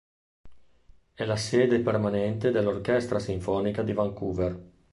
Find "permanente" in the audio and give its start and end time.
1.81-2.49